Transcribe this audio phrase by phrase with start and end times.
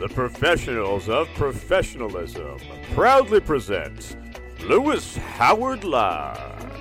[0.00, 2.58] the professionals of professionalism
[2.94, 4.16] proudly present
[4.64, 6.72] Louis Howard Live.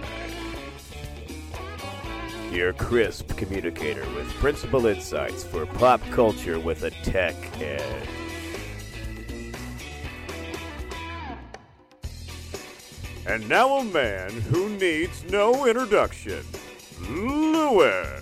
[2.49, 8.07] Your crisp communicator with principal insights for pop culture with a tech edge.
[13.27, 16.45] And now a man who needs no introduction,
[17.01, 18.18] Louis.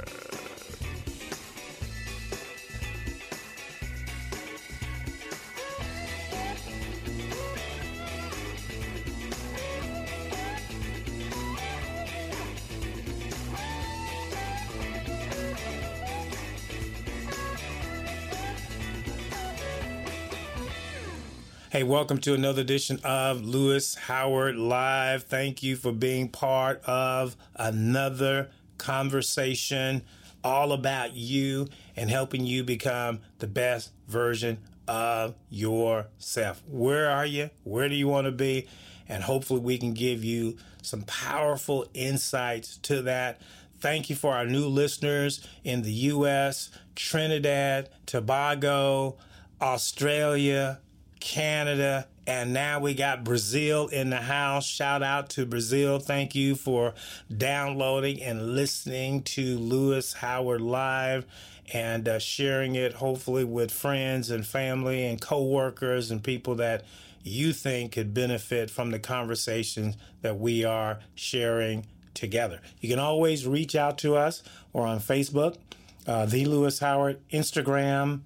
[21.77, 25.25] Hey, welcome to another edition of Louis Howard Live.
[25.25, 30.01] Thank you for being part of another conversation
[30.43, 36.63] all about you and helping you become the best version of yourself.
[36.67, 37.51] Where are you?
[37.63, 38.67] Where do you want to be?
[39.07, 43.39] And hopefully, we can give you some powerful insights to that.
[43.79, 49.17] Thank you for our new listeners in the US, Trinidad, Tobago,
[49.61, 50.79] Australia,
[51.19, 54.65] Canada, and now we got Brazil in the house.
[54.65, 55.99] Shout out to Brazil.
[55.99, 56.93] Thank you for
[57.35, 61.25] downloading and listening to Louis Howard Live
[61.73, 66.83] and uh, sharing it, hopefully, with friends and family and coworkers and people that
[67.23, 72.61] you think could benefit from the conversations that we are sharing together.
[72.79, 74.43] You can always reach out to us
[74.73, 75.57] or on Facebook,
[76.05, 78.21] uh, The Louis Howard, Instagram.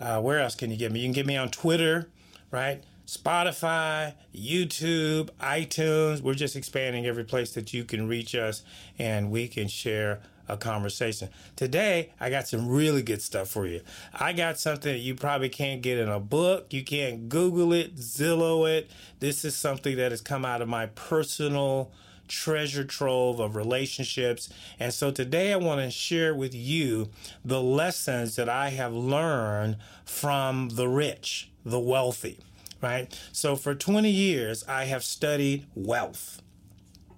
[0.00, 1.00] Uh, where else can you get me?
[1.00, 2.08] You can get me on Twitter
[2.52, 2.84] right?
[3.06, 6.20] Spotify, YouTube, iTunes.
[6.20, 8.62] We're just expanding every place that you can reach us
[8.98, 11.28] and we can share a conversation.
[11.56, 13.80] Today, I got some really good stuff for you.
[14.12, 16.72] I got something that you probably can't get in a book.
[16.72, 18.90] You can't Google it, Zillow it.
[19.20, 21.92] This is something that has come out of my personal
[22.28, 24.48] treasure trove of relationships.
[24.78, 27.10] And so today I want to share with you
[27.44, 32.38] the lessons that I have learned from the rich the wealthy,
[32.80, 33.18] right?
[33.32, 36.42] So for 20 years, I have studied wealth.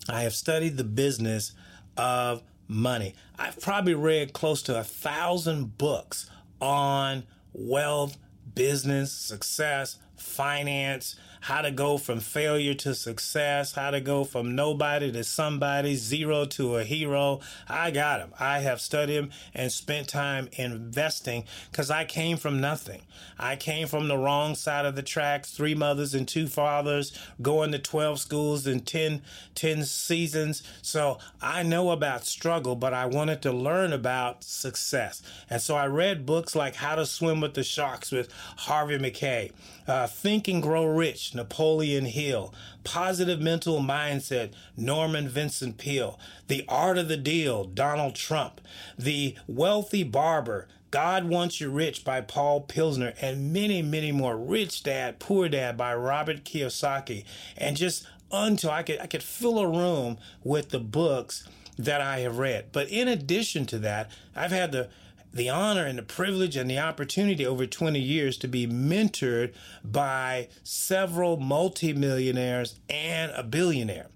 [0.09, 1.53] I have studied the business
[1.97, 3.15] of money.
[3.39, 8.17] I've probably read close to a thousand books on wealth,
[8.55, 15.13] business, success, finance, how to go from failure to success, how to go from nobody
[15.13, 17.39] to somebody, zero to a hero.
[17.69, 18.33] I got him.
[18.41, 23.03] I have studied him and spent time investing because I came from nothing.
[23.39, 27.13] I came from the wrong side of the tracks, three mothers and two fathers,
[27.43, 29.21] going to 12 schools and 10,
[29.55, 30.63] 10 seasons.
[30.81, 35.21] So I know about struggle, but I wanted to learn about success.
[35.51, 39.51] And so I read books like How to Swim with the Sharks with Harvey Mackay,
[39.87, 46.19] uh, Think and Grow Rich Napoleon Hill, Positive Mental Mindset, Norman Vincent Peale,
[46.49, 48.61] The Art of the Deal, Donald Trump,
[48.99, 54.37] The Wealthy Barber, God Wants You Rich by Paul Pilzer, and many, many more.
[54.37, 57.25] Rich Dad, Poor Dad by Robert Kiyosaki,
[57.57, 62.21] and just until I could I could fill a room with the books that I
[62.21, 62.67] have read.
[62.73, 64.89] But in addition to that, I've had the
[65.35, 69.53] the honor and the privilege and the opportunity over 20 years to be mentored
[69.85, 74.07] by several multimillionaires and a billionaire,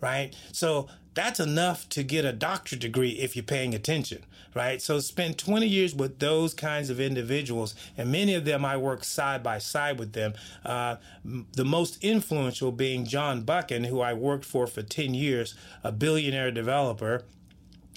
[0.00, 0.36] right?
[0.52, 4.22] So that's enough to get a doctorate degree if you're paying attention,
[4.54, 4.82] right?
[4.82, 9.02] So spend 20 years with those kinds of individuals, and many of them I work
[9.02, 10.34] side by side with them.
[10.62, 15.90] Uh, the most influential being John Buchan, who I worked for for 10 years, a
[15.90, 17.24] billionaire developer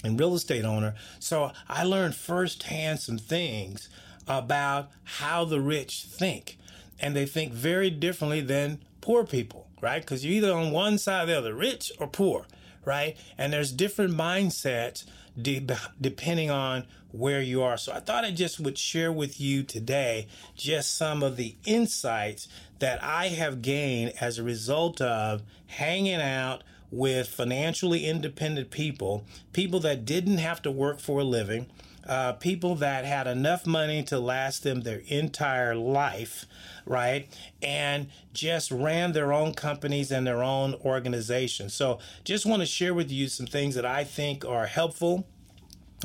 [0.02, 0.94] and real estate owner.
[1.18, 3.88] So I learned firsthand some things
[4.26, 6.58] about how the rich think.
[6.98, 10.02] And they think very differently than poor people, right?
[10.02, 12.46] Because you're either on one side or the other, rich or poor,
[12.84, 13.16] right?
[13.38, 15.04] And there's different mindsets
[15.40, 15.66] de-
[16.00, 17.76] depending on where you are.
[17.76, 22.48] So I thought I just would share with you today just some of the insights
[22.78, 29.80] that I have gained as a result of hanging out with financially independent people, people
[29.80, 31.66] that didn't have to work for a living,
[32.06, 36.46] uh, people that had enough money to last them their entire life,
[36.84, 37.28] right?
[37.62, 41.74] And just ran their own companies and their own organizations.
[41.74, 45.26] So, just want to share with you some things that I think are helpful.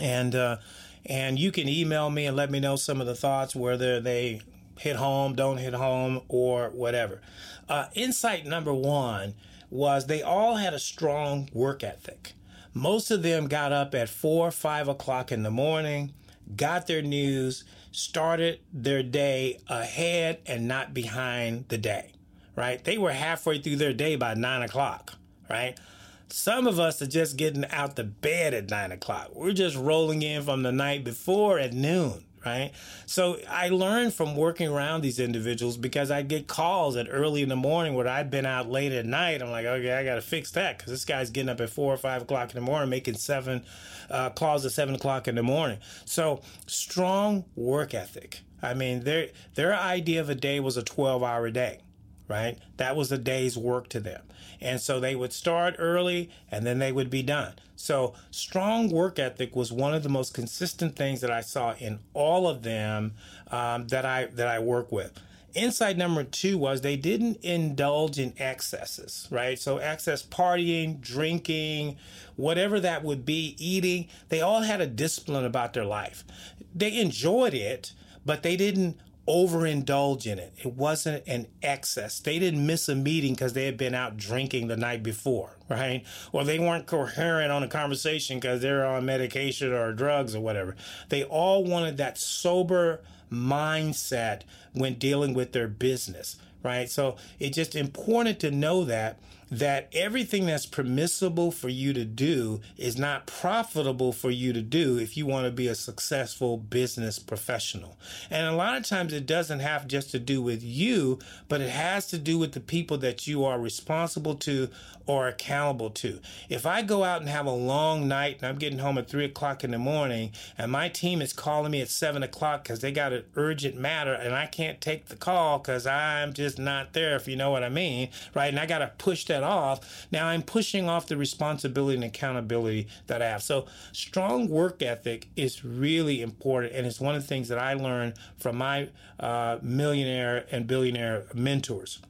[0.01, 0.57] And, uh,
[1.05, 4.41] and you can email me and let me know some of the thoughts, whether they
[4.77, 7.21] hit home, don't hit home, or whatever.
[7.69, 9.33] Uh, insight number one
[9.69, 12.33] was they all had a strong work ethic.
[12.73, 16.13] Most of them got up at four, five o'clock in the morning,
[16.55, 22.11] got their news, started their day ahead and not behind the day,
[22.55, 22.83] right?
[22.83, 25.13] They were halfway through their day by nine o'clock,
[25.49, 25.79] right?
[26.27, 29.29] Some of us are just getting out the bed at nine o'clock.
[29.33, 32.71] We're just rolling in from the night before at noon, right?
[33.05, 37.49] So I learned from working around these individuals because I get calls at early in
[37.49, 39.41] the morning where I've been out late at night.
[39.41, 41.93] I'm like, okay, I got to fix that because this guy's getting up at four
[41.93, 43.63] or five o'clock in the morning, making seven
[44.09, 45.79] uh, calls at seven o'clock in the morning.
[46.05, 48.41] So strong work ethic.
[48.61, 51.79] I mean, their their idea of a day was a 12 hour day,
[52.27, 52.57] right?
[52.77, 54.21] That was a day's work to them.
[54.61, 57.53] And so they would start early and then they would be done.
[57.75, 61.99] So strong work ethic was one of the most consistent things that I saw in
[62.13, 63.13] all of them
[63.51, 65.19] um, that I that I work with.
[65.53, 69.57] Insight number two was they didn't indulge in excesses, right?
[69.57, 71.95] So excess partying, drinking,
[72.35, 74.09] whatever that would be, eating.
[74.27, 76.25] They all had a discipline about their life.
[76.73, 77.93] They enjoyed it,
[78.25, 80.53] but they didn't overindulge in it.
[80.57, 82.19] It wasn't an excess.
[82.19, 86.03] They didn't miss a meeting because they had been out drinking the night before, right?
[86.31, 90.75] Or they weren't coherent on a conversation because they're on medication or drugs or whatever.
[91.09, 93.01] They all wanted that sober
[93.31, 94.41] mindset
[94.73, 96.89] when dealing with their business, right?
[96.89, 99.19] So it's just important to know that
[99.49, 104.97] that everything that's permissible for you to do is not profitable for you to do
[104.97, 107.97] if you want to be a successful business professional.
[108.29, 111.69] And a lot of times it doesn't have just to do with you, but it
[111.69, 114.69] has to do with the people that you are responsible to
[115.07, 116.19] or accountable to.
[116.49, 119.25] If I go out and have a long night and I'm getting home at three
[119.25, 122.91] o'clock in the morning and my team is calling me at seven o'clock because they
[122.91, 127.15] got an urgent matter and I can't take the call because I'm just not there,
[127.15, 128.47] if you know what I mean, right?
[128.47, 130.07] And I got to push that off.
[130.11, 133.43] Now I'm pushing off the responsibility and accountability that I have.
[133.43, 136.73] So strong work ethic is really important.
[136.73, 138.89] And it's one of the things that I learned from my
[139.19, 142.01] uh, millionaire and billionaire mentors.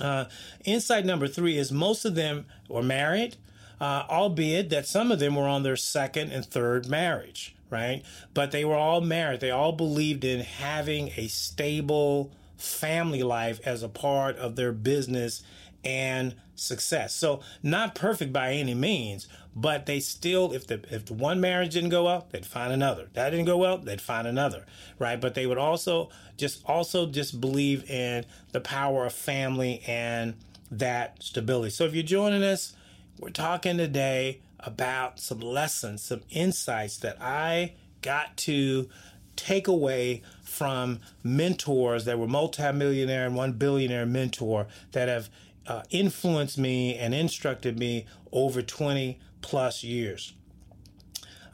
[0.00, 0.24] Uh,
[0.64, 3.36] insight number three is most of them were married,
[3.80, 8.02] uh, albeit that some of them were on their second and third marriage, right?
[8.32, 9.40] But they were all married.
[9.40, 15.42] They all believed in having a stable family life as a part of their business
[15.82, 17.14] and success.
[17.14, 21.72] So not perfect by any means, but they still if the if the one marriage
[21.72, 23.08] didn't go well, they'd find another.
[23.14, 24.66] That didn't go well, they'd find another,
[24.98, 25.20] right?
[25.20, 30.34] But they would also just also just believe in the power of family and
[30.70, 31.70] that stability.
[31.70, 32.74] So if you're joining us,
[33.18, 38.88] we're talking today about some lessons, some insights that I got to
[39.36, 45.30] take away from mentors that were multimillionaire and one billionaire mentor that have
[45.66, 50.34] uh, influenced me and instructed me over 20 plus years.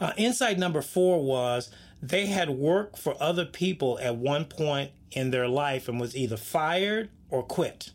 [0.01, 1.71] Uh, insight number four was
[2.03, 6.37] they had worked for other people at one point in their life and was either
[6.37, 7.93] fired or quit.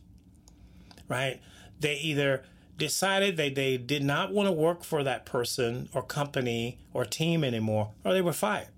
[1.07, 1.39] Right?
[1.79, 2.43] They either
[2.77, 7.43] decided that they did not want to work for that person or company or team
[7.43, 8.69] anymore, or they were fired.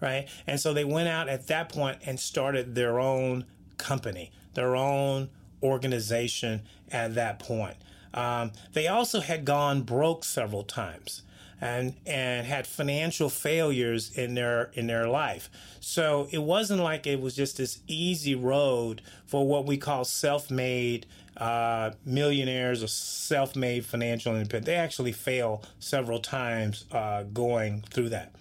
[0.00, 0.28] Right?
[0.46, 3.46] And so they went out at that point and started their own
[3.78, 5.28] company, their own
[5.62, 7.76] organization at that point.
[8.14, 11.22] Um, they also had gone broke several times
[11.60, 15.50] and and had financial failures in their in their life.
[15.80, 21.06] So it wasn't like it was just this easy road for what we call self-made
[21.36, 24.66] uh, millionaires or self-made financial independent.
[24.66, 28.32] They actually fail several times uh, going through that.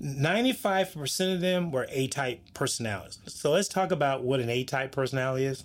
[0.00, 3.18] 95% of them were A-type personalities.
[3.26, 5.64] So let's talk about what an A-type personality is.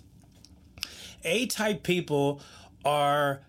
[1.24, 2.40] A-type people
[2.84, 3.40] are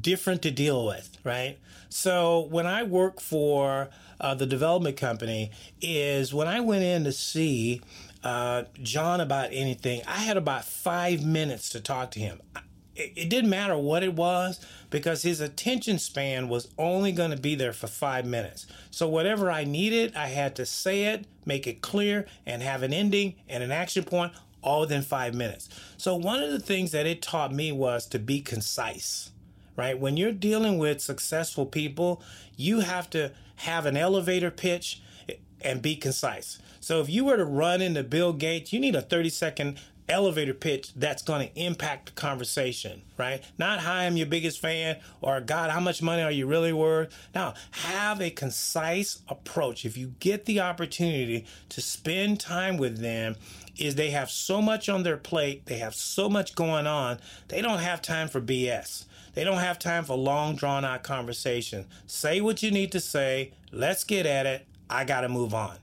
[0.00, 1.58] different to deal with, right?
[1.88, 7.12] So when I work for uh, the development company, is when I went in to
[7.12, 7.80] see
[8.22, 12.40] uh, John about anything, I had about five minutes to talk to him.
[12.94, 17.36] It, it didn't matter what it was because his attention span was only going to
[17.36, 18.66] be there for five minutes.
[18.90, 22.92] So whatever I needed, I had to say it, make it clear, and have an
[22.92, 24.32] ending and an action point
[24.62, 25.68] all within five minutes.
[25.96, 29.30] So one of the things that it taught me was to be concise
[29.80, 29.98] right?
[29.98, 32.22] When you're dealing with successful people,
[32.54, 35.00] you have to have an elevator pitch
[35.62, 36.58] and be concise.
[36.80, 40.52] So if you were to run into Bill Gates, you need a 30 second elevator
[40.52, 43.42] pitch that's going to impact the conversation, right?
[43.58, 47.16] Not hi, I'm your biggest fan or God, how much money are you really worth?
[47.34, 49.84] Now, have a concise approach.
[49.84, 53.36] If you get the opportunity to spend time with them,
[53.80, 57.18] is they have so much on their plate, they have so much going on,
[57.48, 59.04] they don't have time for BS.
[59.34, 61.86] They don't have time for long, drawn out conversation.
[62.06, 63.52] Say what you need to say.
[63.72, 64.66] Let's get at it.
[64.88, 65.76] I got to move on.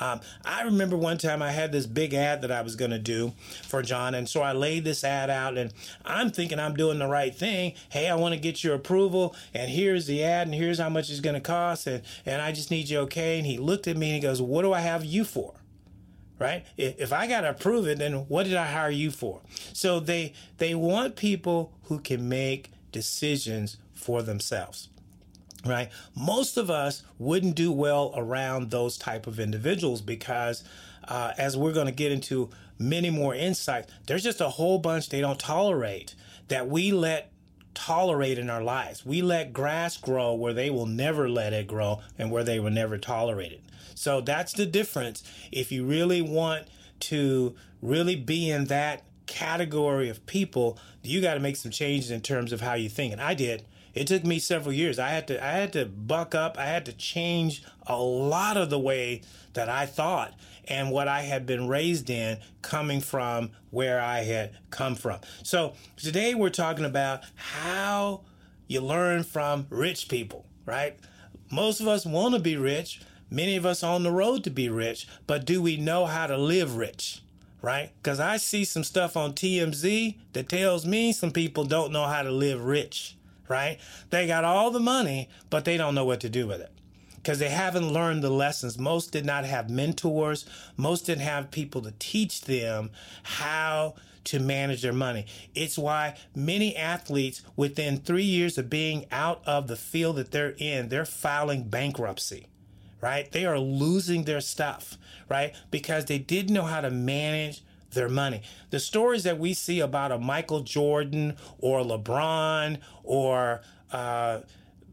[0.00, 2.98] Um, I remember one time I had this big ad that I was going to
[2.98, 3.32] do
[3.64, 5.72] for John, and so I laid this ad out, and
[6.04, 7.74] I'm thinking I'm doing the right thing.
[7.88, 11.10] Hey, I want to get your approval, and here's the ad, and here's how much
[11.10, 13.38] it's going to cost, and and I just need you okay.
[13.38, 15.54] And he looked at me and he goes, "What do I have you for?"
[16.38, 16.64] Right?
[16.76, 19.42] If I got to approve it, then what did I hire you for?
[19.72, 24.88] So they they want people who can make decisions for themselves
[25.66, 30.62] right most of us wouldn't do well around those type of individuals because
[31.08, 35.08] uh, as we're going to get into many more insights there's just a whole bunch
[35.08, 36.14] they don't tolerate
[36.48, 37.32] that we let
[37.74, 42.00] tolerate in our lives we let grass grow where they will never let it grow
[42.18, 43.62] and where they will never tolerate it
[43.98, 46.66] so that's the difference if you really want
[47.00, 52.20] to really be in that category of people you got to make some changes in
[52.20, 53.64] terms of how you think and i did
[53.98, 55.00] it took me several years.
[55.00, 56.56] I had to I had to buck up.
[56.56, 59.22] I had to change a lot of the way
[59.54, 60.34] that I thought
[60.68, 65.20] and what I had been raised in coming from where I had come from.
[65.42, 68.20] So, today we're talking about how
[68.68, 70.96] you learn from rich people, right?
[71.50, 73.00] Most of us want to be rich.
[73.30, 76.36] Many of us on the road to be rich, but do we know how to
[76.36, 77.22] live rich?
[77.60, 77.90] Right?
[78.02, 82.22] Because I see some stuff on TMZ that tells me some people don't know how
[82.22, 83.16] to live rich
[83.48, 83.78] right?
[84.10, 86.70] They got all the money, but they don't know what to do with it
[87.16, 88.78] because they haven't learned the lessons.
[88.78, 92.90] Most did not have mentors, most didn't have people to teach them
[93.22, 93.94] how
[94.24, 95.26] to manage their money.
[95.54, 100.54] It's why many athletes, within three years of being out of the field that they're
[100.58, 102.46] in, they're filing bankruptcy.
[103.00, 103.30] Right?
[103.30, 105.54] They are losing their stuff, right?
[105.70, 107.62] Because they didn't know how to manage
[107.92, 108.42] their money.
[108.70, 113.60] The stories that we see about a Michael Jordan or LeBron or
[113.92, 114.40] uh,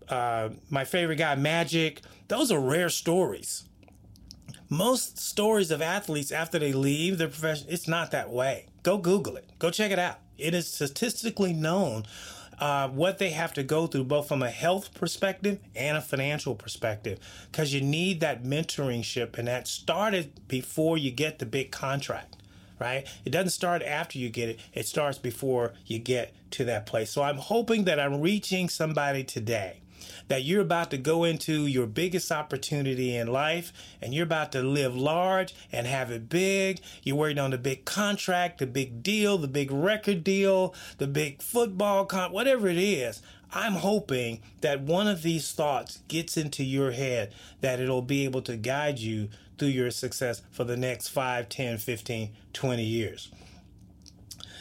[0.07, 3.63] uh, my favorite guy, Magic, those are rare stories.
[4.69, 8.67] Most stories of athletes after they leave their profession, it's not that way.
[8.83, 9.50] Go Google it.
[9.59, 10.19] Go check it out.
[10.38, 12.05] It is statistically known
[12.59, 16.55] uh, what they have to go through, both from a health perspective and a financial
[16.55, 17.19] perspective,
[17.51, 22.35] because you need that mentoringship, and that started before you get the big contract
[22.77, 23.07] right?
[23.24, 27.09] It doesn't start after you get it, it starts before you get to that place.
[27.09, 29.79] So I'm hoping that I'm reaching somebody today
[30.27, 34.62] that you're about to go into your biggest opportunity in life and you're about to
[34.62, 36.79] live large and have it big.
[37.03, 41.41] You're working on the big contract, the big deal, the big record deal, the big
[41.41, 43.22] football con, whatever it is.
[43.51, 48.41] I'm hoping that one of these thoughts gets into your head that it'll be able
[48.44, 53.32] to guide you through your success for the next 5, 10, 15, 20 years.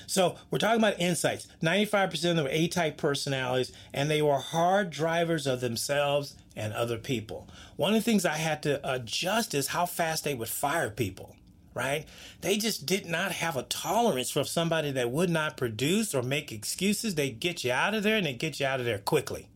[0.07, 1.49] So we're talking about insights.
[1.63, 6.99] 95% of them were A-type personalities, and they were hard drivers of themselves and other
[6.99, 7.49] people.
[7.77, 11.37] One of the things I had to adjust is how fast they would fire people.
[11.75, 12.07] Right?
[12.41, 16.53] They just did not have a tolerance for somebody that would not produce or make
[16.53, 17.17] excuses.
[17.17, 19.49] They get you out of there and they get you out of there quickly.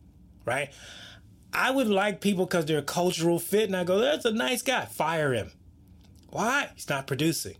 [0.43, 0.69] Right?
[1.53, 4.61] I would like people because they're a cultural fit, and I go, that's a nice
[4.61, 4.83] guy.
[4.83, 5.51] Fire him.
[6.29, 6.69] Why?
[6.75, 7.55] He's not producing.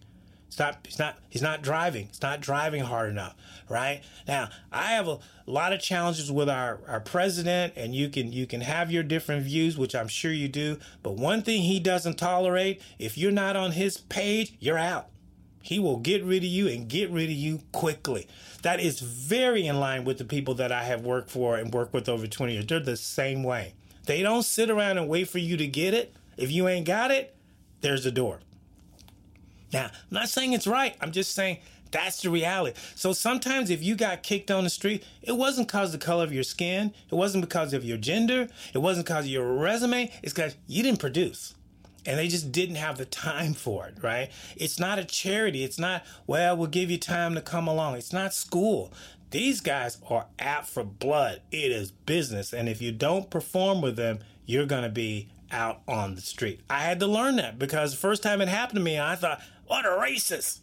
[0.50, 2.08] He's not, he's not, he's not driving.
[2.08, 3.36] He's not driving hard enough,
[3.70, 4.01] right?
[4.27, 8.48] Now, I have a lot of challenges with our, our president, and you can you
[8.48, 10.79] can have your different views, which I'm sure you do.
[11.03, 15.10] But one thing he doesn't tolerate, if you're not on his page, you're out.
[15.62, 18.27] He will get rid of you and get rid of you quickly.
[18.63, 21.94] That is very in line with the people that I have worked for and worked
[21.94, 22.65] with over 20 years.
[22.65, 23.74] They're the same way.
[24.06, 26.13] They don't sit around and wait for you to get it.
[26.38, 27.36] If you ain't got it,
[27.82, 28.39] there's the door.
[29.71, 30.95] Now, I'm not saying it's right.
[31.01, 31.59] I'm just saying
[31.91, 32.79] that's the reality.
[32.95, 36.23] So sometimes if you got kicked on the street, it wasn't because of the color
[36.23, 40.11] of your skin, it wasn't because of your gender, it wasn't because of your resume,
[40.21, 41.55] it's because you didn't produce.
[42.05, 44.31] And they just didn't have the time for it, right?
[44.55, 45.63] It's not a charity.
[45.63, 47.95] It's not, well, we'll give you time to come along.
[47.95, 48.93] It's not school.
[49.31, 51.41] These guys are out for blood.
[51.51, 52.53] It is business.
[52.53, 56.61] And if you don't perform with them, you're going to be out on the street.
[56.69, 59.41] I had to learn that because the first time it happened to me, I thought,
[59.69, 60.61] what a racist,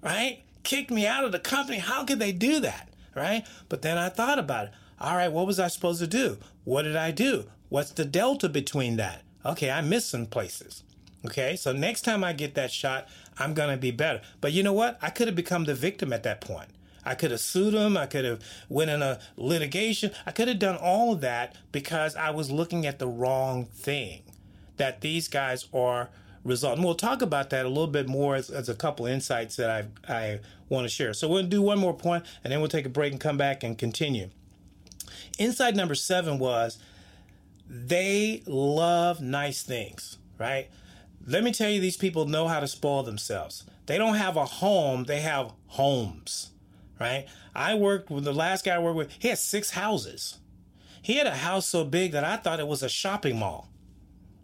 [0.00, 0.44] right?
[0.62, 1.78] Kicked me out of the company.
[1.78, 3.44] How could they do that, right?
[3.68, 4.72] But then I thought about it.
[5.00, 6.38] All right, what was I supposed to do?
[6.62, 7.46] What did I do?
[7.68, 9.22] What's the delta between that?
[9.44, 10.84] Okay, I missed some places.
[11.24, 14.20] Okay, so next time I get that shot, I'm going to be better.
[14.40, 14.96] But you know what?
[15.02, 16.68] I could have become the victim at that point.
[17.04, 17.96] I could have sued him.
[17.96, 20.12] I could have went in a litigation.
[20.24, 24.22] I could have done all of that because I was looking at the wrong thing.
[24.76, 26.10] That these guys are
[26.46, 26.76] result.
[26.76, 29.70] And we'll talk about that a little bit more as, as a couple insights that
[29.70, 31.12] I I want to share.
[31.12, 33.62] So we'll do one more point, and then we'll take a break and come back
[33.62, 34.30] and continue.
[35.38, 36.78] Insight number seven was
[37.68, 40.68] they love nice things, right?
[41.26, 43.64] let me tell you, these people know how to spoil themselves.
[43.86, 46.50] They don't have a home, they have homes,
[47.00, 47.26] right?
[47.54, 50.38] I worked with the last guy I worked with, he had six houses.
[51.02, 53.68] He had a house so big that I thought it was a shopping mall,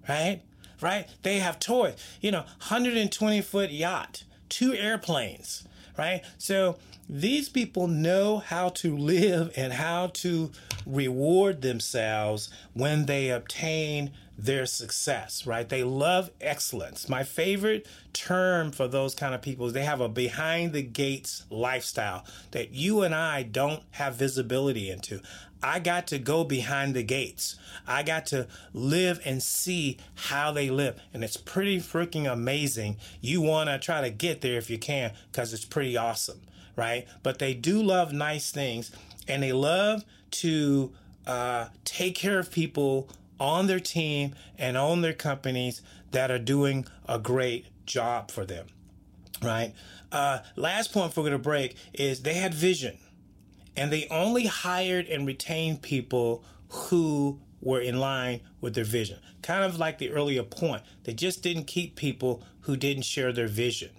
[0.08, 0.42] right?
[0.82, 1.08] Right?
[1.22, 5.64] They have toys, you know, 120 foot yacht, two airplanes,
[5.96, 6.22] right?
[6.38, 6.76] So
[7.08, 10.50] these people know how to live and how to
[10.86, 15.68] reward themselves when they obtain their success, right?
[15.68, 17.08] They love excellence.
[17.08, 21.44] My favorite term for those kind of people is they have a behind the gates
[21.50, 25.20] lifestyle that you and I don't have visibility into.
[25.62, 27.56] I got to go behind the gates.
[27.86, 31.00] I got to live and see how they live.
[31.14, 32.96] And it's pretty freaking amazing.
[33.20, 36.40] You want to try to get there if you can because it's pretty awesome,
[36.76, 37.06] right?
[37.22, 38.90] But they do love nice things
[39.28, 40.92] and they love to
[41.26, 46.86] uh, take care of people on their team and on their companies that are doing
[47.08, 48.66] a great job for them.
[49.42, 49.74] Right.
[50.12, 52.98] Uh, last point for the break is they had vision,
[53.76, 59.18] and they only hired and retained people who were in line with their vision.
[59.42, 63.48] Kind of like the earlier point, they just didn't keep people who didn't share their
[63.48, 63.90] vision.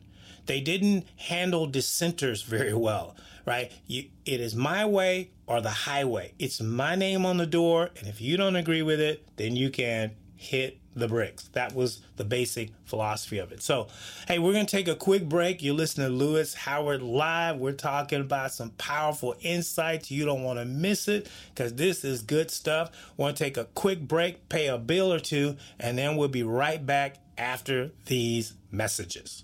[0.46, 3.16] They didn't handle dissenters very well,
[3.46, 3.72] right?
[3.88, 6.34] You, it is my way or the highway.
[6.40, 9.70] It's my name on the door, and if you don't agree with it, then you
[9.70, 11.50] can hit the bricks.
[11.54, 13.62] That was the basic philosophy of it.
[13.62, 13.88] So,
[14.28, 15.64] hey, we're going to take a quick break.
[15.64, 17.58] You're listening to Louis Howard Live.
[17.58, 20.12] We're talking about some powerful insights.
[20.12, 22.92] You don't want to miss it because this is good stuff.
[23.18, 26.44] Want to take a quick break, pay a bill or two, and then we'll be
[26.44, 29.44] right back after these messages.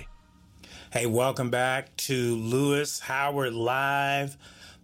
[0.91, 4.35] Hey, welcome back to Louis Howard Live,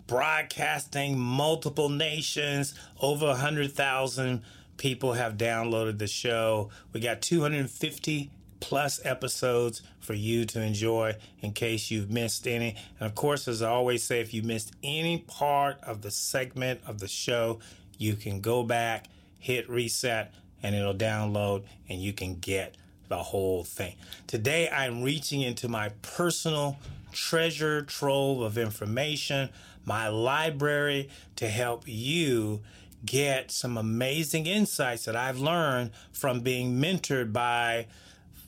[0.08, 2.74] broadcasting multiple nations.
[3.02, 4.42] Over 100,000
[4.78, 6.70] people have downloaded the show.
[6.94, 12.78] We got 250 plus episodes for you to enjoy in case you've missed any.
[13.02, 16.80] And of course, as I always say, if you missed any part of the segment
[16.88, 17.60] of the show,
[17.98, 19.08] you can go back,
[19.40, 22.76] hit reset, and it'll download, and you can get
[23.08, 23.96] the whole thing.
[24.28, 26.78] Today, I'm reaching into my personal
[27.12, 29.50] treasure trove of information,
[29.86, 32.62] my library, to help you
[33.06, 37.88] get some amazing insights that I've learned from being mentored by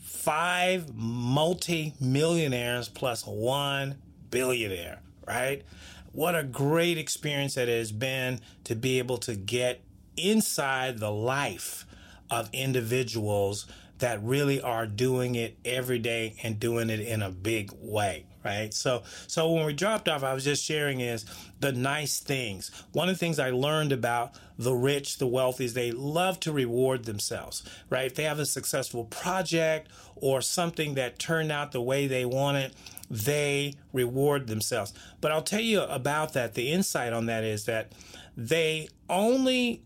[0.01, 3.95] five multi millionaires plus one
[4.31, 5.63] billionaire, right?
[6.11, 9.81] What a great experience that has been to be able to get
[10.17, 11.85] inside the life
[12.29, 13.65] of individuals
[13.99, 18.73] that really are doing it every day and doing it in a big way right?
[18.73, 21.25] So so when we dropped off i was just sharing is
[21.59, 22.71] the nice things.
[22.91, 26.51] One of the things i learned about the rich the wealthy is they love to
[26.51, 28.05] reward themselves right?
[28.05, 32.57] If they have a successful project or something that turned out the way they want
[32.57, 32.73] it
[33.11, 34.93] they reward themselves.
[35.19, 36.53] But i'll tell you about that.
[36.53, 37.91] The insight on that is that
[38.37, 39.83] they only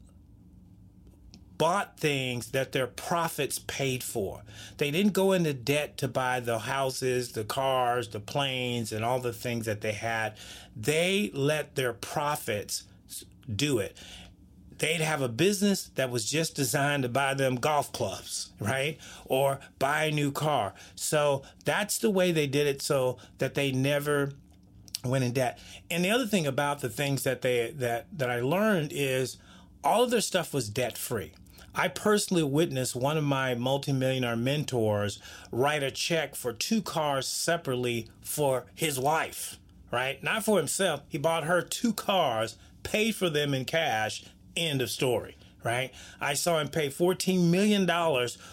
[1.64, 4.42] bought things that their profits paid for.
[4.80, 9.22] They didn't go into debt to buy the houses, the cars, the planes, and all
[9.22, 10.34] the things that they had.
[10.76, 12.84] They let their profits
[13.50, 13.96] do it.
[14.80, 18.98] They'd have a business that was just designed to buy them golf clubs, right?
[19.24, 20.74] Or buy a new car.
[20.96, 24.34] So that's the way they did it so that they never
[25.06, 25.60] went in debt.
[25.90, 29.38] And the other thing about the things that they that that I learned is
[29.82, 31.32] all of their stuff was debt free.
[31.76, 35.20] I personally witnessed one of my multimillionaire mentors
[35.52, 39.58] write a check for two cars separately for his wife,
[39.92, 40.24] right?
[40.24, 41.02] Not for himself.
[41.08, 44.24] He bought her two cars, paid for them in cash,
[44.56, 45.92] end of story, right?
[46.22, 47.90] I saw him pay $14 million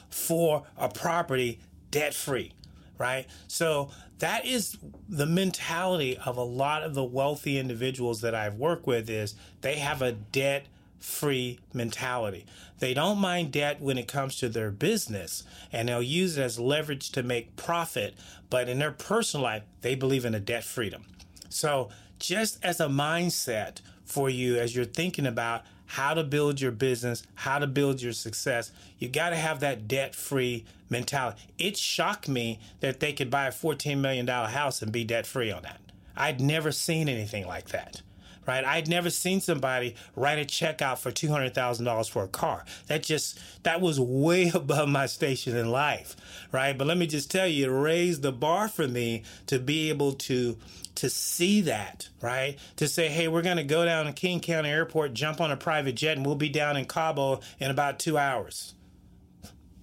[0.09, 2.53] for a property debt free,
[2.97, 3.27] right?
[3.49, 4.79] So that is
[5.09, 9.77] the mentality of a lot of the wealthy individuals that I've worked with is they
[9.77, 10.67] have a debt
[11.01, 12.47] free mentality.
[12.79, 16.59] They don't mind debt when it comes to their business and they'll use it as
[16.59, 18.15] leverage to make profit,
[18.49, 21.05] but in their personal life, they believe in a debt freedom.
[21.49, 26.71] So, just as a mindset for you as you're thinking about how to build your
[26.71, 28.71] business, how to build your success.
[29.01, 31.41] You got to have that debt free mentality.
[31.59, 35.51] It shocked me that they could buy a $14 million house and be debt free
[35.51, 35.81] on that.
[36.17, 38.03] I'd never seen anything like that
[38.47, 38.65] right?
[38.65, 42.65] I'd never seen somebody write a check out for $200,000 for a car.
[42.87, 46.17] That just, that was way above my station in life,
[46.53, 46.77] right?
[46.77, 50.13] But let me just tell you, it raised the bar for me to be able
[50.13, 50.57] to,
[50.97, 52.59] to see that, right?
[52.77, 55.57] To say, hey, we're going to go down to King County Airport, jump on a
[55.57, 58.75] private jet, and we'll be down in Cabo in about two hours.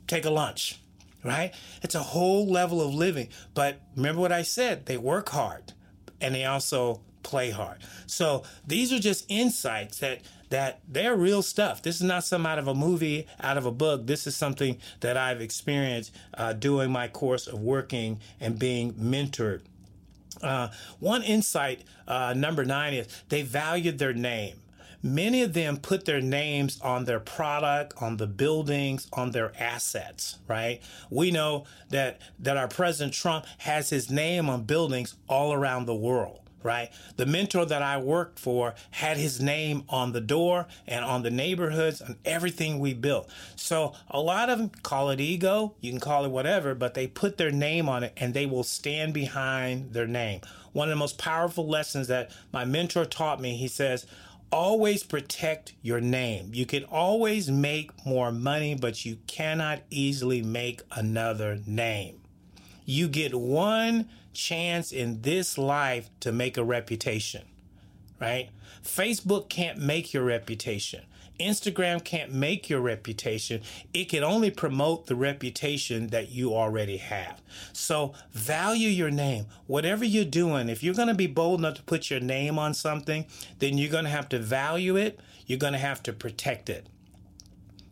[0.08, 0.80] Take a lunch,
[1.24, 1.54] right?
[1.82, 3.30] It's a whole level of living.
[3.54, 5.74] But remember what I said they work hard
[6.22, 7.80] and they also play hard.
[8.06, 11.82] So these are just insights that that they're real stuff.
[11.82, 14.08] This is not some out of a movie, out of a book.
[14.08, 19.62] This is something that I've experienced uh, doing my course of working and being mentored.
[20.42, 24.62] Uh, one insight, uh, number nine, is they valued their name.
[25.04, 30.40] Many of them put their names on their product, on the buildings, on their assets,
[30.48, 30.82] right?
[31.10, 35.96] We know that that our President Trump has his name on buildings all around the
[35.96, 36.92] world right?
[37.16, 41.32] The mentor that I worked for had his name on the door and on the
[41.32, 43.30] neighborhoods and everything we built.
[43.56, 47.08] So a lot of them call it ego, you can call it whatever, but they
[47.08, 50.42] put their name on it and they will stand behind their name.
[50.74, 54.06] One of the most powerful lessons that my mentor taught me, he says,
[54.52, 56.52] always protect your name.
[56.54, 62.20] You can always make more money, but you cannot easily make another name.
[62.90, 67.44] You get one chance in this life to make a reputation,
[68.22, 68.50] right?
[68.82, 71.04] Facebook can't make your reputation.
[71.38, 73.62] Instagram can't make your reputation.
[73.94, 77.42] It can only promote the reputation that you already have.
[77.74, 79.48] So value your name.
[79.66, 82.74] Whatever you're doing, if you're going to be bold enough to put your name on
[82.74, 83.26] something,
[83.60, 85.20] then you're going to have to value it.
[85.46, 86.88] You're going to have to protect it,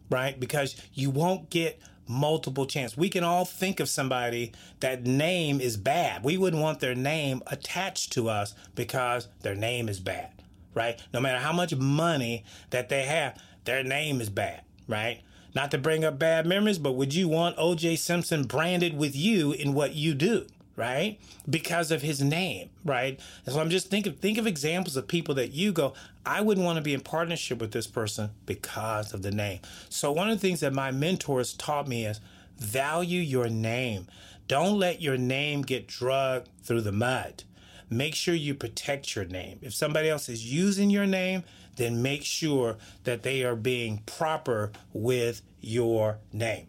[0.10, 0.40] right?
[0.40, 2.98] Because you won't get multiple chance.
[2.98, 6.24] We can all think of somebody that name is bad.
[6.24, 10.32] We wouldn't want their name attached to us because their name is bad,
[10.74, 11.02] right?
[11.14, 15.22] No matter how much money that they have, their name is bad, right?
[15.56, 19.54] Not to bring up bad memories, but would you want OJ Simpson branded with you
[19.54, 20.48] in what you do?
[20.76, 21.20] Right?
[21.50, 23.20] Because of his name, right?
[23.46, 25.94] And so I'm just thinking, think of examples of people that you go,
[26.26, 29.60] I wouldn't want to be in partnership with this person because of the name.
[29.90, 32.20] So one of the things that my mentors taught me is
[32.58, 34.08] value your name.
[34.48, 37.44] Don't let your name get drugged through the mud.
[37.90, 39.60] Make sure you protect your name.
[39.62, 41.44] If somebody else is using your name,
[41.76, 46.68] then make sure that they are being proper with your name.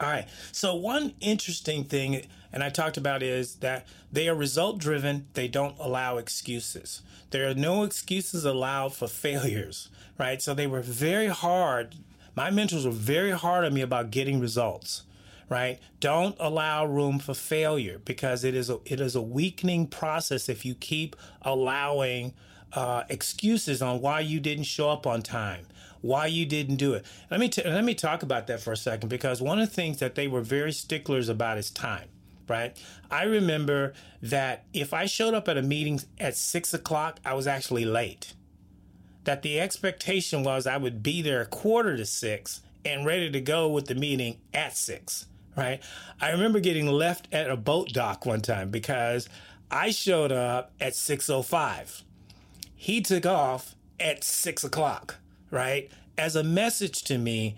[0.00, 0.28] All right.
[0.52, 5.26] So, one interesting thing, and I talked about, is that they are result driven.
[5.34, 7.02] They don't allow excuses.
[7.28, 10.40] There are no excuses allowed for failures, right?
[10.40, 11.96] So, they were very hard.
[12.34, 15.02] My mentors were very hard on me about getting results,
[15.50, 15.78] right?
[16.00, 20.64] Don't allow room for failure because it is a, it is a weakening process if
[20.64, 22.32] you keep allowing
[22.72, 25.66] uh, excuses on why you didn't show up on time
[26.02, 27.04] why you didn't do it.
[27.30, 29.74] Let me t- let me talk about that for a second because one of the
[29.74, 32.08] things that they were very sticklers about is time.
[32.48, 32.76] Right.
[33.10, 37.46] I remember that if I showed up at a meeting at six o'clock, I was
[37.46, 38.34] actually late.
[39.24, 43.40] That the expectation was I would be there a quarter to six and ready to
[43.40, 45.26] go with the meeting at six.
[45.56, 45.80] Right.
[46.20, 49.28] I remember getting left at a boat dock one time because
[49.70, 52.02] I showed up at 6.05.
[52.74, 55.16] He took off at 6 o'clock
[55.50, 55.90] right?
[56.18, 57.56] As a message to me,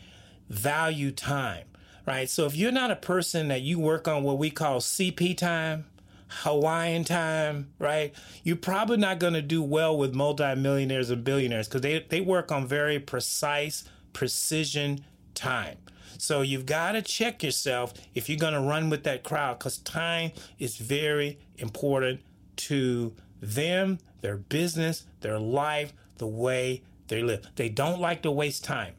[0.48, 1.66] value time,
[2.08, 2.30] right?
[2.30, 5.84] So if you're not a person that you work on what we call CP time,
[6.28, 8.14] Hawaiian time, right?
[8.42, 12.50] You're probably not going to do well with multimillionaires and billionaires because they, they work
[12.50, 15.76] on very precise, precision time.
[16.16, 19.78] So you've got to check yourself if you're going to run with that crowd because
[19.78, 22.20] time is very important
[22.56, 27.46] to them, their business, their life, the way they live.
[27.56, 28.94] They don't like to waste time,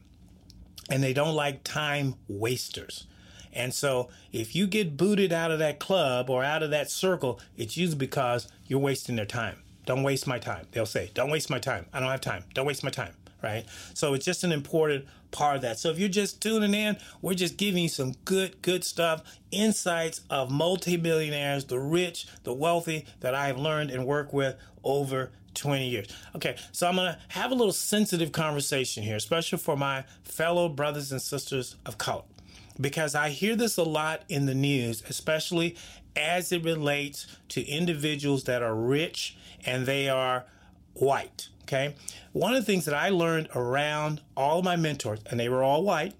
[0.90, 3.06] and they don't like time wasters.
[3.52, 7.40] And so, if you get booted out of that club or out of that circle,
[7.56, 9.56] it's usually because you're wasting their time.
[9.86, 10.66] Don't waste my time.
[10.70, 11.86] They'll say, Don't waste my time.
[11.92, 12.44] I don't have time.
[12.54, 13.14] Don't waste my time.
[13.42, 13.64] Right?
[13.94, 15.80] So, it's just an important part of that.
[15.80, 20.20] So, if you're just tuning in, we're just giving you some good, good stuff, insights
[20.30, 25.88] of multimillionaires, the rich, the wealthy that I have learned and worked with over 20
[25.88, 26.06] years.
[26.34, 30.68] Okay, so I'm going to have a little sensitive conversation here, especially for my fellow
[30.68, 32.24] brothers and sisters of color,
[32.80, 35.76] because I hear this a lot in the news, especially
[36.16, 40.44] as it relates to individuals that are rich and they are
[40.94, 41.48] white.
[41.62, 41.94] Okay.
[42.32, 45.62] One of the things that I learned around all of my mentors, and they were
[45.62, 46.14] all white,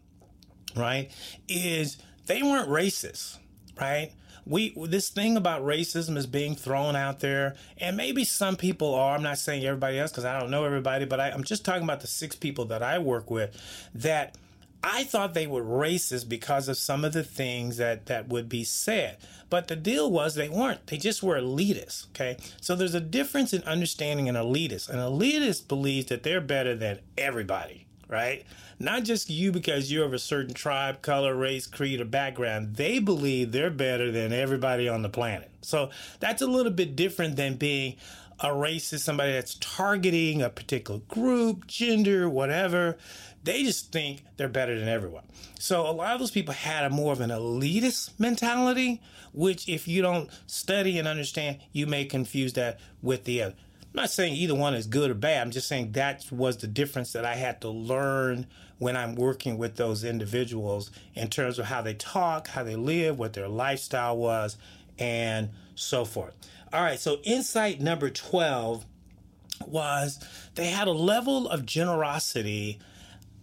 [0.76, 1.10] right,
[1.48, 3.38] is they weren't racist,
[3.80, 4.12] right?
[4.46, 9.14] We this thing about racism is being thrown out there, and maybe some people are.
[9.14, 11.84] I'm not saying everybody else because I don't know everybody, but I, I'm just talking
[11.84, 13.56] about the six people that I work with
[13.94, 14.36] that
[14.82, 18.64] I thought they were racist because of some of the things that, that would be
[18.64, 19.18] said.
[19.50, 20.86] But the deal was they weren't.
[20.86, 22.08] They just were elitists.
[22.10, 22.38] Okay.
[22.60, 24.88] So there's a difference in understanding an elitist.
[24.88, 28.44] An elitist believes that they're better than everybody, right?
[28.78, 32.76] Not just you because you're of a certain tribe, color, race, creed, or background.
[32.76, 35.50] They believe they're better than everybody on the planet.
[35.62, 37.96] So that's a little bit different than being
[38.40, 42.96] a racist, somebody that's targeting a particular group, gender, whatever.
[43.44, 45.24] They just think they're better than everyone.
[45.58, 49.00] So a lot of those people had a more of an elitist mentality,
[49.32, 53.54] which if you don't study and understand, you may confuse that with the other.
[53.92, 55.42] I'm not saying either one is good or bad.
[55.42, 58.46] I'm just saying that was the difference that I had to learn
[58.78, 63.18] when I'm working with those individuals in terms of how they talk, how they live,
[63.18, 64.56] what their lifestyle was,
[64.98, 66.34] and so forth.
[66.72, 68.86] All right, so insight number 12
[69.66, 70.24] was
[70.54, 72.78] they had a level of generosity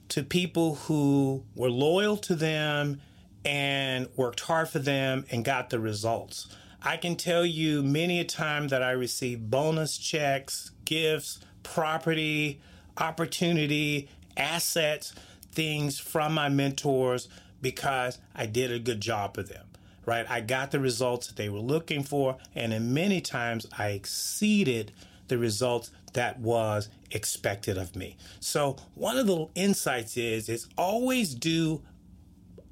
[0.10, 3.02] to people who were loyal to them
[3.44, 6.48] and worked hard for them and got the results.
[6.88, 12.62] I can tell you many a time that I received bonus checks, gifts, property,
[12.98, 15.14] opportunity, assets,
[15.52, 17.28] things from my mentors
[17.62, 19.66] because I did a good job for them.
[20.06, 20.26] Right?
[20.32, 24.94] I got the results that they were looking for, and in many times I exceeded
[25.28, 28.16] the results that was expected of me.
[28.40, 31.82] So one of the insights is is always do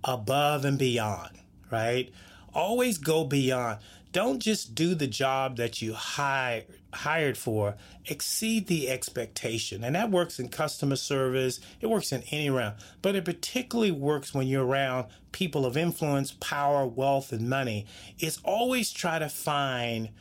[0.05, 1.37] above and beyond,
[1.69, 2.09] right?
[2.53, 3.79] Always go beyond.
[4.15, 7.75] Don't just do the job that you hired hired for.
[8.05, 9.83] Exceed the expectation.
[9.83, 11.59] And that works in customer service.
[11.81, 12.75] It works in any round.
[13.01, 17.87] But it particularly works when you're around people of influence, power, wealth, and money.
[18.17, 20.11] It's always try to find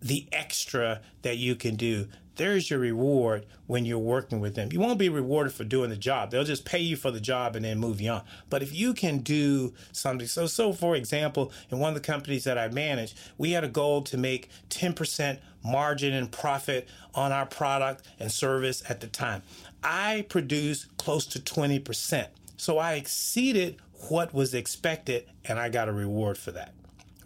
[0.00, 4.68] the extra that you can do there's your reward when you're working with them.
[4.70, 6.30] You won't be rewarded for doing the job.
[6.30, 8.22] They'll just pay you for the job and then move you on.
[8.48, 12.44] But if you can do something, so so for example, in one of the companies
[12.44, 17.46] that I manage, we had a goal to make 10% margin and profit on our
[17.46, 19.42] product and service at the time.
[19.82, 22.28] I produced close to 20%.
[22.58, 23.76] So I exceeded
[24.08, 26.75] what was expected and I got a reward for that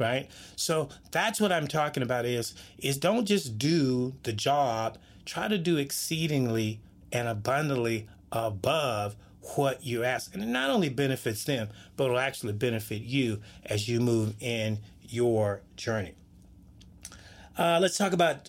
[0.00, 0.28] right?
[0.56, 5.58] So that's what I'm talking about is is don't just do the job, try to
[5.58, 6.80] do exceedingly
[7.12, 9.14] and abundantly above
[9.56, 10.34] what you ask.
[10.34, 14.78] And it not only benefits them, but it'll actually benefit you as you move in
[15.02, 16.14] your journey.
[17.58, 18.48] Uh, let's talk about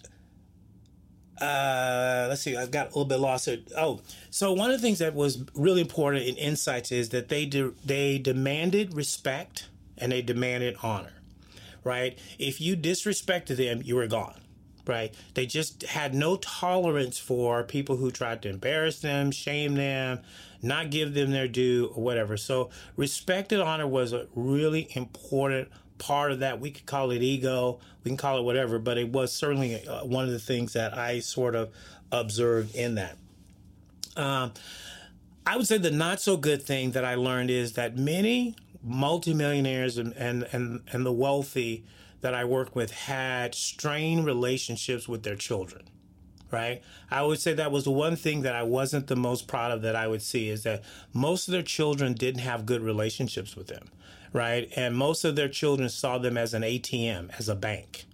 [1.39, 3.57] uh, let's see, I've got a little bit lost here.
[3.75, 7.45] Oh, so one of the things that was really important in insights is that they
[7.45, 11.13] de- they demanded respect and they demanded honor
[11.83, 12.17] right?
[12.39, 14.41] If you disrespected them, you were gone,
[14.85, 15.13] right?
[15.33, 20.19] They just had no tolerance for people who tried to embarrass them, shame them,
[20.61, 22.37] not give them their due, or whatever.
[22.37, 26.59] So, respect and honor was a really important part of that.
[26.59, 30.05] We could call it ego, we can call it whatever, but it was certainly uh,
[30.05, 31.69] one of the things that I sort of
[32.11, 33.17] observed in that.
[34.15, 34.53] Um,
[35.45, 39.97] I would say the not so good thing that I learned is that many multimillionaires
[39.97, 41.85] and, and, and, and the wealthy
[42.21, 45.83] that I work with had strained relationships with their children.
[46.51, 46.81] Right.
[47.09, 49.81] I would say that was the one thing that I wasn't the most proud of
[49.83, 53.67] that I would see is that most of their children didn't have good relationships with
[53.67, 53.87] them.
[54.33, 54.69] Right.
[54.75, 58.05] And most of their children saw them as an ATM, as a bank.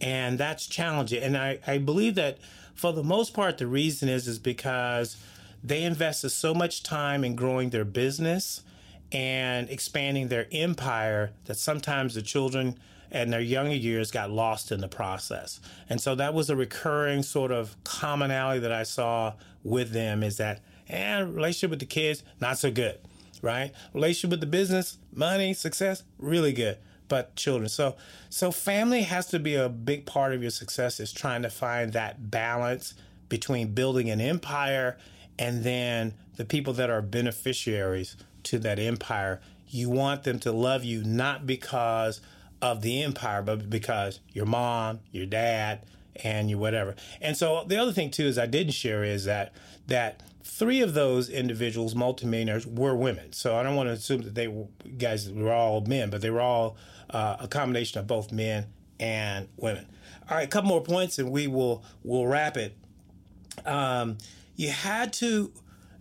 [0.00, 1.20] And that's challenging.
[1.20, 2.38] And I, I believe that
[2.74, 5.16] for the most part, the reason is, is because
[5.62, 8.62] they invested so much time in growing their business
[9.14, 12.76] and expanding their empire that sometimes the children
[13.12, 15.60] and their younger years got lost in the process.
[15.88, 20.36] And so that was a recurring sort of commonality that I saw with them is
[20.38, 22.98] that and eh, relationship with the kids not so good,
[23.40, 23.72] right?
[23.94, 26.76] Relationship with the business, money, success, really good.
[27.06, 27.68] But children.
[27.68, 27.96] So
[28.30, 31.92] so family has to be a big part of your success is trying to find
[31.92, 32.94] that balance
[33.28, 34.98] between building an empire
[35.38, 40.84] and then the people that are beneficiaries to that empire, you want them to love
[40.84, 42.20] you not because
[42.62, 45.84] of the empire, but because your mom, your dad,
[46.22, 46.94] and your whatever.
[47.20, 49.52] And so the other thing too is I didn't share is that
[49.88, 53.32] that three of those individuals, multimillionaires, were women.
[53.32, 54.66] So I don't want to assume that they were,
[54.98, 56.76] guys were all men, but they were all
[57.10, 58.66] uh, a combination of both men
[59.00, 59.86] and women.
[60.30, 62.76] All right, a couple more points, and we will will wrap it.
[63.66, 64.18] um,
[64.56, 65.52] you had to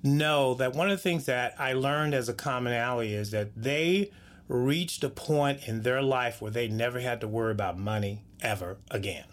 [0.04, 4.12] know that one of the things that I learned as a commonality is that they
[4.48, 8.78] reached a point in their life where they never had to worry about money ever
[8.92, 9.26] again,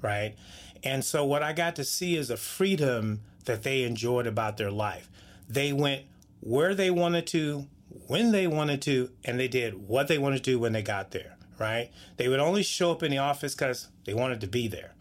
[0.00, 0.36] right?
[0.84, 4.70] And so what I got to see is a freedom that they enjoyed about their
[4.70, 5.10] life.
[5.48, 6.04] They went
[6.40, 7.66] where they wanted to,
[8.06, 11.10] when they wanted to, and they did what they wanted to do when they got
[11.10, 11.90] there, right?
[12.16, 14.94] They would only show up in the office because they wanted to be there,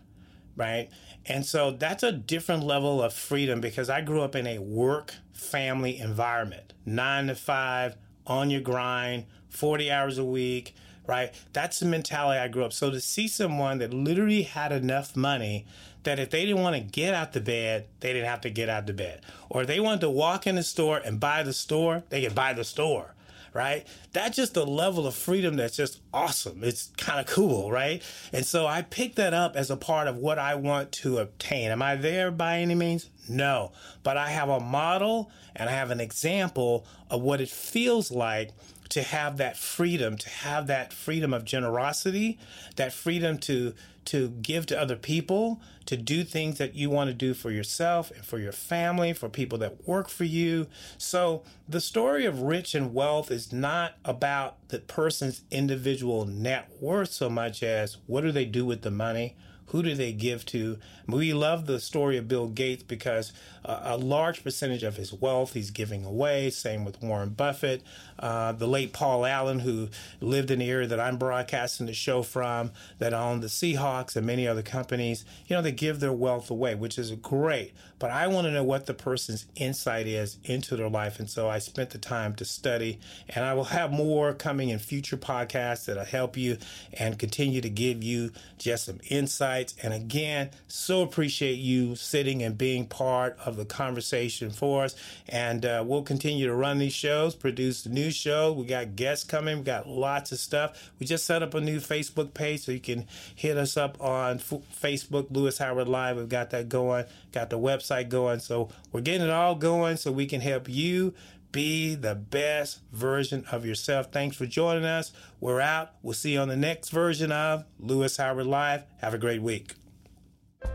[0.56, 0.90] right?
[1.26, 5.16] And so that's a different level of freedom because I grew up in a work
[5.34, 10.76] family environment, nine to five, on your grind, 40 hours a week,
[11.08, 11.34] right?
[11.54, 12.74] That's the mentality I grew up.
[12.74, 15.66] So to see someone that literally had enough money
[16.04, 18.70] that if they didn't want to get out the bed, they didn't have to get
[18.70, 19.22] out the bed.
[19.50, 22.36] Or if they wanted to walk in the store and buy the store, they could
[22.36, 23.14] buy the store
[23.54, 23.86] right?
[24.14, 26.64] That's just a level of freedom that's just awesome.
[26.64, 28.02] It's kind of cool, right?
[28.32, 31.72] And so I picked that up as a part of what I want to obtain.
[31.72, 33.10] Am I there by any means?
[33.28, 33.72] No.
[34.04, 38.52] But I have a model and I have an example of what it feels like
[38.90, 42.38] to have that freedom, to have that freedom of generosity,
[42.76, 43.74] that freedom to
[44.06, 48.12] to give to other people, to do things that you want to do for yourself
[48.12, 50.68] and for your family, for people that work for you.
[50.98, 57.12] So, the story of rich and wealth is not about the person's individual net worth
[57.12, 59.36] so much as what do they do with the money?
[59.68, 60.78] Who do they give to?
[61.08, 63.32] We love the story of Bill Gates because
[63.64, 66.50] uh, a large percentage of his wealth he's giving away.
[66.50, 67.82] Same with Warren Buffett.
[68.20, 69.88] Uh, the late Paul Allen, who
[70.20, 74.28] lived in the area that I'm broadcasting the show from, that owned the Seahawks and
[74.28, 77.74] many other companies, you know, they give their wealth away, which is great.
[78.02, 81.20] But I want to know what the person's insight is into their life.
[81.20, 84.80] And so I spent the time to study, and I will have more coming in
[84.80, 86.58] future podcasts that'll help you
[86.94, 89.76] and continue to give you just some insights.
[89.84, 94.96] And again, so appreciate you sitting and being part of the conversation for us.
[95.30, 98.52] And uh, we'll continue to run these shows, produce the new show.
[98.52, 99.60] We got guests coming.
[99.60, 100.92] We got lots of stuff.
[100.98, 104.38] We just set up a new Facebook page, so you can hit us up on
[104.38, 106.18] F- Facebook, Louis Howard Live.
[106.18, 107.06] We've got that going.
[107.32, 108.40] Got the website going.
[108.40, 111.14] So we're getting it all going, so we can help you
[111.52, 114.12] be the best version of yourself.
[114.12, 115.12] Thanks for joining us.
[115.40, 115.92] We're out.
[116.02, 118.84] We'll see you on the next version of Louis Howard Live.
[119.02, 119.74] Have a great week.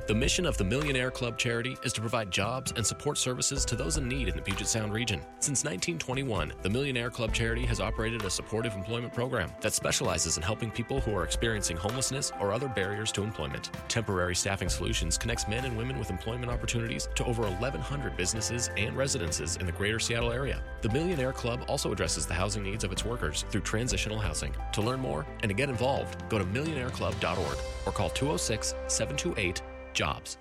[0.07, 3.75] The mission of the Millionaire Club charity is to provide jobs and support services to
[3.75, 5.21] those in need in the Puget Sound region.
[5.41, 10.45] Since 1921, the Millionaire Club charity has operated a supportive employment program that specializes in
[10.45, 13.73] helping people who are experiencing homelessness or other barriers to employment.
[13.89, 18.97] Temporary Staffing Solutions connects men and women with employment opportunities to over 1,100 businesses and
[18.97, 20.63] residences in the greater Seattle area.
[20.83, 24.55] The Millionaire Club also addresses the housing needs of its workers through transitional housing.
[24.75, 29.63] To learn more and to get involved, go to millionaireclub.org or call 206 728
[29.97, 30.37] jobs.